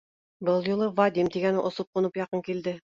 [0.47, 2.79] Был юлы Вадим тигәне осоп-ҡунып яҡын килде: